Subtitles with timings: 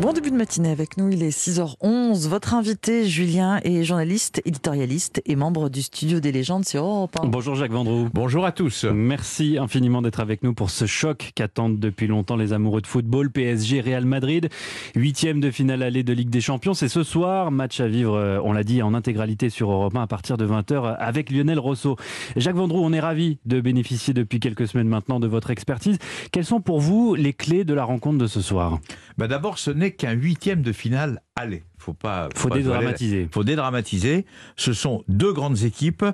[0.00, 2.28] Bon début de matinée avec nous, il est 6h11.
[2.28, 7.54] Votre invité, Julien, est journaliste, éditorialiste et membre du studio des légendes sur Europe Bonjour
[7.54, 8.08] Jacques Vendroux.
[8.12, 8.84] Bonjour à tous.
[8.84, 13.30] Merci infiniment d'être avec nous pour ce choc qu'attendent depuis longtemps les amoureux de football.
[13.30, 14.48] PSG Real Madrid,
[14.96, 16.74] huitième de finale allée de Ligue des Champions.
[16.74, 20.02] C'est ce soir, match à vivre, euh, on l'a dit, en intégralité sur Europe 1
[20.02, 21.96] à partir de 20h avec Lionel Rosso.
[22.34, 25.98] Jacques Vendroux, on est ravi de bénéficier depuis quelques semaines maintenant de votre expertise.
[26.32, 28.80] Quelles sont pour vous les clés de la rencontre de ce soir?
[29.18, 31.64] Bah D'abord, ce n'est qu'un huitième de finale aller.
[31.78, 32.28] Faut pas.
[32.34, 33.28] Faut, faut dédramatiser.
[33.30, 34.24] Faut dédramatiser.
[34.56, 36.04] Ce sont deux grandes équipes.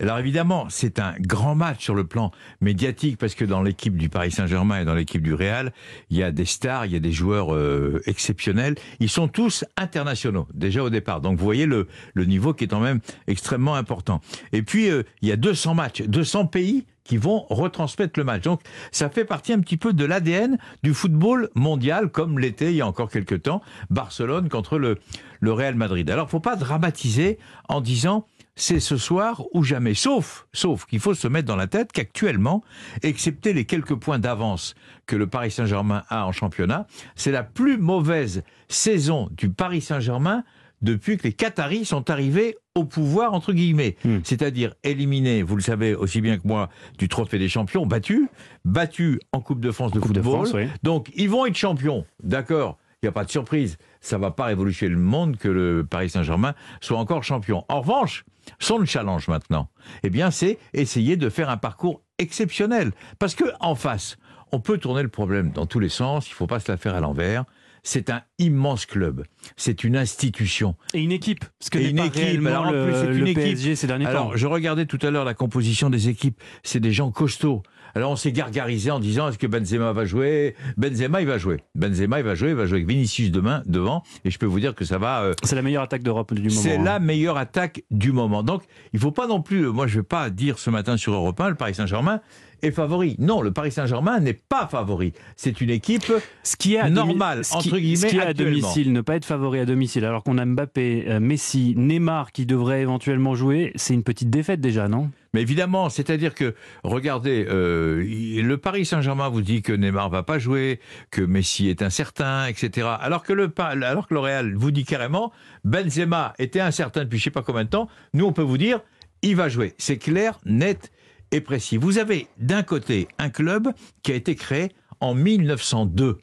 [0.00, 4.08] Alors évidemment, c'est un grand match sur le plan médiatique parce que dans l'équipe du
[4.08, 5.72] Paris Saint-Germain et dans l'équipe du Real,
[6.10, 8.74] il y a des stars, il y a des joueurs euh, exceptionnels.
[8.98, 11.20] Ils sont tous internationaux déjà au départ.
[11.20, 14.20] Donc vous voyez le, le niveau qui est quand même extrêmement important.
[14.52, 18.42] Et puis euh, il y a 200 matchs, 200 pays qui vont retransmettre le match.
[18.42, 18.60] Donc
[18.92, 22.82] ça fait partie un petit peu de l'ADN du football mondial, comme l'était il y
[22.82, 25.00] a encore quelques temps Barcelone contre le,
[25.42, 26.08] Real Madrid.
[26.08, 29.94] Alors faut pas dramatiser en disant c'est ce soir ou jamais.
[29.94, 32.62] Sauf, sauf qu'il faut se mettre dans la tête qu'actuellement,
[33.02, 34.76] excepté les quelques points d'avance
[35.06, 40.44] que le Paris Saint-Germain a en championnat, c'est la plus mauvaise saison du Paris Saint-Germain
[40.80, 43.96] depuis que les Qataris sont arrivés au pouvoir, entre guillemets.
[44.04, 44.18] Hmm.
[44.24, 48.28] C'est-à-dire éliminés, vous le savez aussi bien que moi, du Trophée des Champions, battus,
[48.64, 50.44] battus en Coupe de France de coupe football.
[50.44, 53.78] De France, Donc, ils vont être champions, d'accord il n'y a pas de surprise.
[54.02, 57.64] Ça ne va pas révolutionner le monde que le Paris Saint-Germain soit encore champion.
[57.70, 58.26] En revanche,
[58.58, 59.68] son challenge maintenant,
[60.02, 62.92] eh bien, c'est essayer de faire un parcours exceptionnel.
[63.18, 64.18] Parce que en face,
[64.52, 66.28] on peut tourner le problème dans tous les sens.
[66.28, 67.44] Il ne faut pas se la faire à l'envers
[67.82, 69.24] c'est un immense club.
[69.56, 70.76] C'est une institution.
[70.94, 71.44] Et une équipe.
[71.58, 72.46] Parce que une équipe.
[72.46, 73.76] Alors, le, plus, c'est une équipe.
[73.76, 76.40] ces derniers alors, je regardais tout à l'heure la composition des équipes.
[76.62, 77.62] C'est des gens costauds.
[77.94, 80.54] Alors on s'est gargarisé en disant est-ce que Benzema va jouer?
[80.76, 81.58] Benzema il va jouer.
[81.74, 84.60] Benzema il va jouer, il va jouer avec Vinicius demain devant et je peux vous
[84.60, 85.22] dire que ça va.
[85.22, 86.60] Euh, c'est la meilleure attaque d'Europe du moment.
[86.60, 86.98] C'est la hein.
[87.00, 88.42] meilleure attaque du moment.
[88.42, 89.66] Donc il faut pas non plus.
[89.66, 92.20] Moi je vais pas dire ce matin sur Europe 1 le Paris Saint-Germain
[92.62, 93.16] est favori.
[93.18, 95.12] Non, le Paris Saint-Germain n'est pas favori.
[95.36, 96.12] C'est une équipe
[96.42, 97.96] ce qui est normale, entre guillemets.
[97.96, 101.04] Ce qui est à domicile, ne pas être favori à domicile, alors qu'on a Mbappé,
[101.08, 105.10] euh, Messi, Neymar qui devraient éventuellement jouer, c'est une petite défaite déjà, non?
[105.32, 110.40] Mais évidemment, c'est-à-dire que, regardez, euh, le Paris Saint-Germain vous dit que Neymar va pas
[110.40, 112.88] jouer, que Messi est incertain, etc.
[113.00, 115.32] Alors que le, alors que le Real vous dit carrément,
[115.64, 117.88] Benzema était incertain depuis je sais pas combien de temps.
[118.12, 118.80] Nous, on peut vous dire,
[119.22, 119.74] il va jouer.
[119.78, 120.90] C'est clair, net
[121.32, 121.76] et précis.
[121.76, 123.68] Vous avez d'un côté un club
[124.02, 124.70] qui a été créé
[125.00, 126.18] en 1902.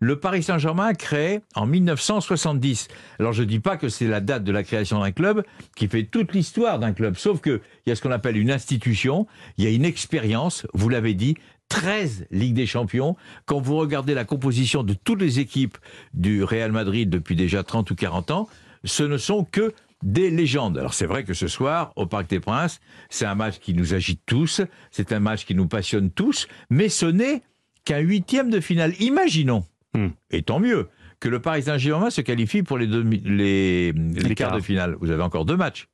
[0.00, 2.86] Le Paris Saint-Germain créé en 1970.
[3.18, 5.42] Alors je ne dis pas que c'est la date de la création d'un club
[5.74, 9.26] qui fait toute l'histoire d'un club, sauf qu'il y a ce qu'on appelle une institution,
[9.56, 11.34] il y a une expérience, vous l'avez dit,
[11.68, 13.16] 13 Ligues des Champions.
[13.44, 15.76] Quand vous regardez la composition de toutes les équipes
[16.14, 18.48] du Real Madrid depuis déjà 30 ou 40 ans,
[18.84, 20.78] ce ne sont que des légendes.
[20.78, 23.94] Alors c'est vrai que ce soir, au Parc des Princes, c'est un match qui nous
[23.94, 24.60] agite tous,
[24.90, 27.42] c'est un match qui nous passionne tous, mais ce n'est
[27.84, 28.94] qu'un huitième de finale.
[29.00, 29.64] Imaginons,
[29.94, 30.08] hmm.
[30.30, 30.88] et tant mieux,
[31.20, 34.96] que le Paris Saint-Germain se qualifie pour les, les, les, quarts de finale.
[35.00, 35.88] Vous avez encore deux matchs.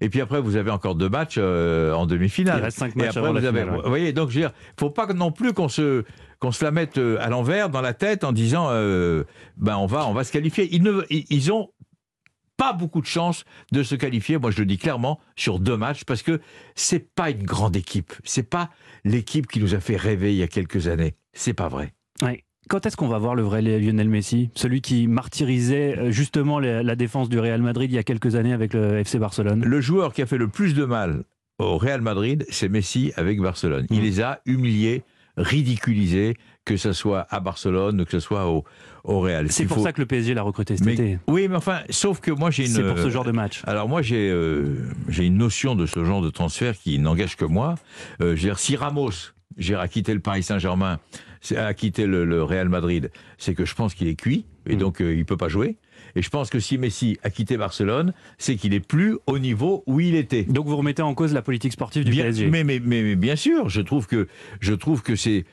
[0.00, 2.58] Et puis après, vous avez encore deux matchs euh, en demi-finale.
[2.58, 5.06] Il reste cinq matchs avant la finale, Vous voyez, donc je veux dire, faut pas
[5.12, 6.04] non plus qu'on se
[6.40, 9.22] qu'on se la mette euh, à l'envers dans la tête en disant euh,
[9.56, 10.68] ben on va on va se qualifier.
[10.72, 11.70] Ils ne ils ont
[12.62, 16.04] pas beaucoup de chances de se qualifier, moi je le dis clairement, sur deux matchs,
[16.04, 16.40] parce que
[16.76, 18.12] c'est pas une grande équipe.
[18.22, 18.70] C'est pas
[19.04, 21.16] l'équipe qui nous a fait rêver il y a quelques années.
[21.32, 21.92] C'est pas vrai.
[22.68, 24.50] Quand est-ce qu'on va voir le vrai Lionel Messi?
[24.54, 28.52] Celui qui martyrisait euh, justement la défense du Real Madrid il y a quelques années
[28.52, 29.64] avec le FC Barcelone?
[29.64, 31.24] Le joueur qui a fait le plus de mal
[31.58, 33.86] au Real Madrid, c'est Messi avec Barcelone.
[33.90, 34.02] Il mmh.
[34.02, 35.02] les a humiliés,
[35.36, 36.34] ridiculisés,
[36.64, 38.64] que ce soit à Barcelone que ce soit au,
[39.04, 39.50] au Real.
[39.50, 41.18] C'est pour ça que le PSG l'a recruté cet été.
[41.26, 42.72] Oui, mais enfin, sauf que moi j'ai une.
[42.72, 43.62] C'est pour ce genre de match.
[43.66, 47.44] Alors moi j'ai euh, j'ai une notion de ce genre de transfert qui n'engage que
[47.44, 47.76] moi.
[48.20, 50.98] Euh, je veux dire, si Ramos j'ai quitté le Paris Saint-Germain,
[51.56, 54.78] a quitté le, Real Madrid, c'est que je pense qu'il est cuit et mm.
[54.78, 55.76] donc euh, il peut pas jouer.
[56.14, 59.82] Et je pense que si Messi a quitté Barcelone, c'est qu'il est plus au niveau
[59.86, 60.42] où il était.
[60.42, 62.48] Donc vous remettez en cause la politique sportive du PSG.
[62.50, 64.28] Mais, mais, mais, mais, bien sûr, je trouve que
[64.60, 65.44] je trouve que c'est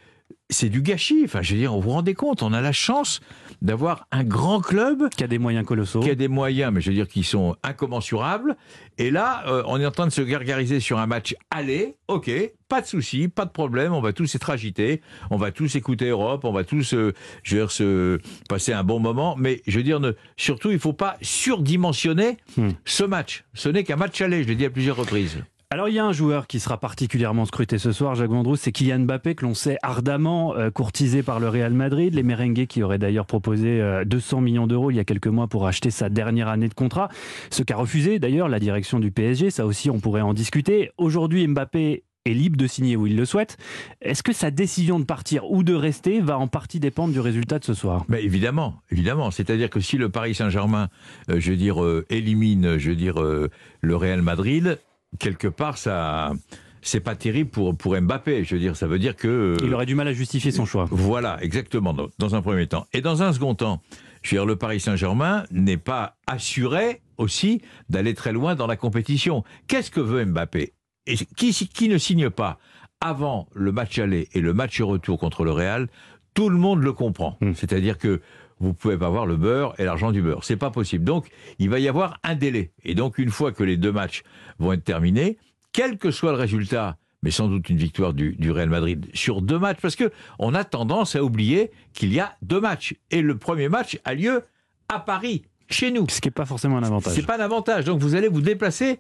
[0.50, 1.22] c'est du gâchis.
[1.26, 3.20] Enfin, je veux dire, vous vous rendez compte, on a la chance
[3.62, 6.90] d'avoir un grand club qui a des moyens colossaux, qui a des moyens, mais je
[6.90, 8.56] veux dire, qui sont incommensurables.
[8.98, 11.96] Et là, euh, on est en train de se gargariser sur un match aller.
[12.08, 12.32] Ok,
[12.68, 13.94] pas de souci, pas de problème.
[13.94, 17.56] On va tous être agités, on va tous écouter Europe, on va tous, euh, je
[17.56, 19.36] veux dire, se passer un bon moment.
[19.38, 22.70] Mais je veux dire, ne, surtout, il faut pas surdimensionner hmm.
[22.86, 23.44] ce match.
[23.54, 24.44] Ce n'est qu'un match aller.
[24.44, 25.44] Je l'ai dit à plusieurs reprises.
[25.72, 28.72] Alors il y a un joueur qui sera particulièrement scruté ce soir, Jacques Vendroux, c'est
[28.72, 32.82] Kylian Mbappé que l'on sait ardemment euh, courtisé par le Real Madrid, les merengues qui
[32.82, 36.10] auraient d'ailleurs proposé 200 euh, millions d'euros il y a quelques mois pour acheter sa
[36.10, 37.10] dernière année de contrat,
[37.52, 40.90] ce qu'a refusé d'ailleurs la direction du PSG, ça aussi on pourrait en discuter.
[40.98, 43.58] Aujourd'hui Mbappé est libre de signer où il le souhaite.
[44.02, 47.60] Est-ce que sa décision de partir ou de rester va en partie dépendre du résultat
[47.60, 48.06] de ce soir?
[48.08, 49.30] Mais Évidemment, évidemment.
[49.30, 50.90] C'est-à-dire que si le Paris Saint-Germain,
[51.30, 51.78] euh, je dire,
[52.10, 54.80] élimine, je dire, le Real Madrid,
[55.18, 56.34] quelque part, ça
[56.82, 58.44] c'est pas terrible pour, pour Mbappé.
[58.44, 59.28] Je veux dire, ça veut dire que.
[59.28, 60.88] Euh, Il aurait du mal à justifier son choix.
[60.92, 62.86] Voilà, exactement, dans, un premier temps.
[62.94, 63.82] Et dans un second temps,
[64.22, 68.78] je veux dire, le Paris Saint-Germain n'est pas assuré aussi d'aller très loin dans la
[68.78, 69.44] compétition.
[69.68, 70.74] Qu'est-ce que veut Mbappé?
[71.06, 72.60] Et qui, qui ne signe pas
[73.02, 75.88] avant le match aller et le match retour contre le Real,
[76.34, 77.38] tout le monde le comprend.
[77.42, 77.54] Hmm.
[77.56, 78.22] C'est-à-dire que
[78.60, 80.44] vous pouvez pas avoir le beurre et l'argent du beurre.
[80.44, 81.04] C'est pas possible.
[81.04, 81.30] Donc,
[81.60, 82.72] il va y avoir un délai.
[82.84, 84.24] Et donc, une fois que les deux matchs
[84.60, 85.38] vont être terminés,
[85.72, 89.60] quel que soit le résultat, mais sans doute une victoire du, Real Madrid sur deux
[89.60, 92.96] matchs, parce que on a tendance à oublier qu'il y a deux matchs.
[93.12, 94.44] Et le premier match a lieu
[94.90, 96.08] à Paris, chez nous.
[96.10, 97.14] Ce qui n'est pas forcément un avantage.
[97.14, 97.86] C'est pas un avantage.
[97.86, 99.00] Donc, vous allez vous déplacer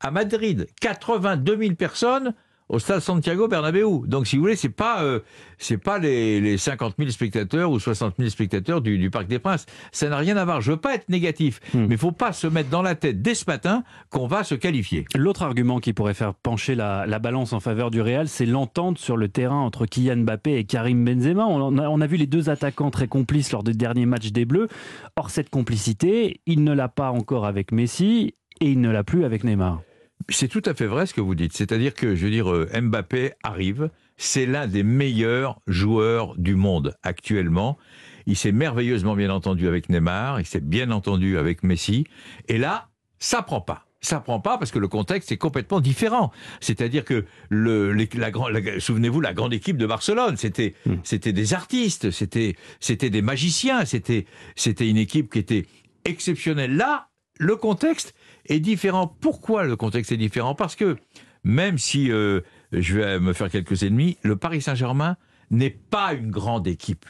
[0.00, 0.66] à Madrid.
[0.80, 2.34] 82 000 personnes
[2.68, 4.06] au stade Santiago Bernabéu.
[4.06, 5.20] Donc, si vous voulez, c'est pas euh,
[5.58, 9.38] c'est pas les, les 50 000 spectateurs ou 60 000 spectateurs du, du Parc des
[9.38, 9.66] Princes.
[9.92, 10.60] Ça n'a rien à voir.
[10.60, 11.86] Je veux pas être négatif, hmm.
[11.86, 14.54] mais il faut pas se mettre dans la tête dès ce matin qu'on va se
[14.54, 15.04] qualifier.
[15.14, 18.98] L'autre argument qui pourrait faire pencher la, la balance en faveur du Real, c'est l'entente
[18.98, 21.46] sur le terrain entre Kylian Mbappé et Karim Benzema.
[21.46, 24.44] On a, on a vu les deux attaquants très complices lors des derniers matchs des
[24.44, 24.68] Bleus.
[25.16, 29.24] Or, cette complicité, il ne l'a pas encore avec Messi et il ne l'a plus
[29.24, 29.82] avec Neymar.
[30.28, 31.56] C'est tout à fait vrai ce que vous dites.
[31.56, 36.96] C'est-à-dire que, je veux dire, euh, Mbappé arrive, c'est l'un des meilleurs joueurs du monde
[37.02, 37.78] actuellement.
[38.26, 42.04] Il s'est merveilleusement bien entendu avec Neymar, il s'est bien entendu avec Messi.
[42.48, 42.88] Et là,
[43.18, 43.86] ça prend pas.
[44.00, 46.30] Ça prend pas parce que le contexte est complètement différent.
[46.60, 50.96] C'est-à-dire que le, la, la, souvenez-vous, la grande équipe de Barcelone, c'était, hmm.
[51.02, 55.66] c'était des artistes, c'était, c'était des magiciens, c'était, c'était une équipe qui était
[56.04, 56.76] exceptionnelle.
[56.76, 58.14] Là, le contexte
[58.48, 59.06] est différent.
[59.20, 60.54] Pourquoi le contexte est différent?
[60.54, 60.96] Parce que
[61.44, 62.40] même si euh,
[62.72, 65.16] je vais me faire quelques ennemis, le Paris Saint-Germain
[65.50, 67.06] n'est pas une grande équipe.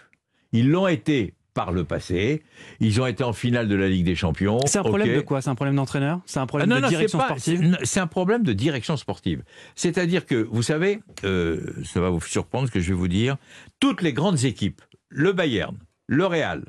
[0.52, 2.44] Ils l'ont été par le passé.
[2.78, 4.60] Ils ont été en finale de la Ligue des Champions.
[4.66, 5.42] C'est un problème de quoi?
[5.42, 6.20] C'est un problème d'entraîneur?
[6.24, 7.78] C'est un problème de direction sportive?
[7.82, 9.42] C'est un problème de direction sportive.
[9.74, 13.38] C'est-à-dire que, vous savez, euh, ça va vous surprendre ce que je vais vous dire,
[13.80, 15.76] toutes les grandes équipes, le Bayern,
[16.06, 16.62] le Real,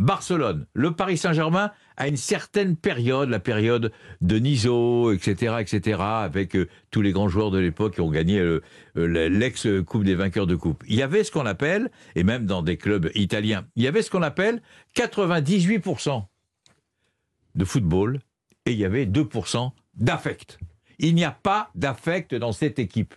[0.00, 6.56] Barcelone, le Paris Saint-Germain, à une certaine période, la période de Niso, etc., etc., avec
[6.56, 8.62] euh, tous les grands joueurs de l'époque qui ont gagné euh,
[8.96, 10.82] euh, l'ex-coupe des vainqueurs de coupe.
[10.88, 14.02] Il y avait ce qu'on appelle, et même dans des clubs italiens, il y avait
[14.02, 14.60] ce qu'on appelle
[14.96, 16.24] 98%
[17.54, 18.20] de football
[18.66, 20.58] et il y avait 2% d'affect.
[20.98, 23.14] Il n'y a pas d'affect dans cette équipe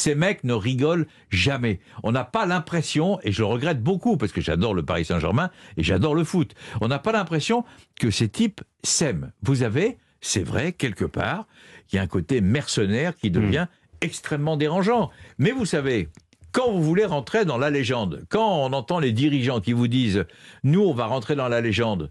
[0.00, 1.78] ces mecs ne rigolent jamais.
[2.02, 5.50] On n'a pas l'impression, et je le regrette beaucoup parce que j'adore le Paris Saint-Germain
[5.76, 7.64] et j'adore le foot, on n'a pas l'impression
[8.00, 9.32] que ces types s'aiment.
[9.42, 11.46] Vous avez, c'est vrai, quelque part,
[11.92, 14.04] il y a un côté mercenaire qui devient hmm.
[14.04, 15.10] extrêmement dérangeant.
[15.38, 16.08] Mais vous savez,
[16.52, 20.24] quand vous voulez rentrer dans la légende, quand on entend les dirigeants qui vous disent
[20.64, 22.10] nous on va rentrer dans la légende,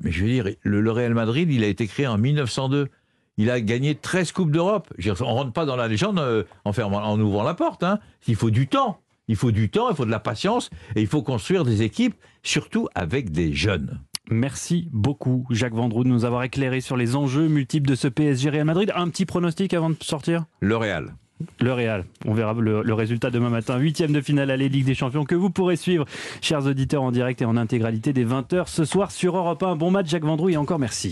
[0.00, 2.88] mais je veux dire, le, le Real Madrid, il a été créé en 1902.
[3.36, 4.92] Il a gagné 13 Coupes d'Europe.
[5.20, 7.82] On rentre pas dans la légende euh, en, fermant, en ouvrant la porte.
[7.82, 7.98] Hein.
[8.28, 9.00] Il faut du temps.
[9.26, 12.14] Il faut du temps, il faut de la patience et il faut construire des équipes,
[12.42, 14.00] surtout avec des jeunes.
[14.30, 18.50] Merci beaucoup, Jacques Vendroux, de nous avoir éclairé sur les enjeux multiples de ce PSG
[18.50, 18.92] Real Madrid.
[18.94, 20.44] Un petit pronostic avant de sortir?
[20.60, 21.14] Le Real.
[21.60, 22.04] Le Real.
[22.24, 23.76] On verra le, résultat demain matin.
[23.76, 26.06] Huitième de finale à la Ligue des Champions que vous pourrez suivre,
[26.40, 29.76] chers auditeurs, en direct et en intégralité dès 20h ce soir sur Europe 1.
[29.76, 31.10] Bon match, Jacques Vendroux, et encore merci.